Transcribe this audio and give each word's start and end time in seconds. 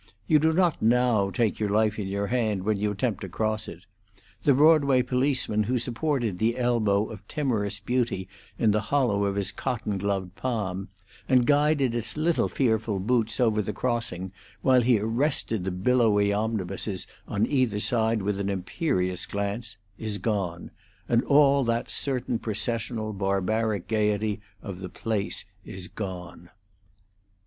You 0.25 0.39
do 0.39 0.51
not 0.51 0.81
now 0.81 1.29
take 1.29 1.59
your 1.59 1.69
life 1.69 1.99
in 1.99 2.07
your 2.07 2.25
hand 2.25 2.63
when 2.63 2.77
you 2.77 2.89
attempt 2.89 3.21
to 3.21 3.29
cross 3.29 3.67
it; 3.67 3.85
the 4.41 4.55
Broadway 4.55 5.03
policeman 5.03 5.65
who 5.65 5.77
supported 5.77 6.39
the 6.39 6.57
elbow 6.57 7.05
of 7.07 7.27
timorous 7.27 7.79
beauty 7.79 8.27
in 8.57 8.71
the 8.71 8.81
hollow 8.81 9.25
of 9.25 9.35
his 9.35 9.51
cotton 9.51 9.99
gloved 9.99 10.33
palm 10.33 10.87
and 11.29 11.45
guided 11.45 11.93
its 11.93 12.17
little 12.17 12.49
fearful 12.49 12.97
boots 12.97 13.39
over 13.39 13.61
the 13.61 13.73
crossing, 13.73 14.31
while 14.63 14.81
he 14.81 14.97
arrested 14.97 15.65
the 15.65 15.69
billowy 15.71 16.33
omnibuses 16.33 17.05
on 17.27 17.45
either 17.45 17.79
side 17.79 18.23
with 18.23 18.39
an 18.39 18.49
imperious 18.49 19.27
glance, 19.27 19.77
is 19.99 20.17
gone, 20.17 20.71
and 21.07 21.23
all 21.25 21.63
that 21.63 21.91
certain 21.91 22.39
processional, 22.39 23.13
barbaric 23.13 23.87
gayety 23.87 24.41
of 24.63 24.79
the 24.79 24.89
place 24.89 25.45
is 25.63 25.87
gone. 25.87 26.49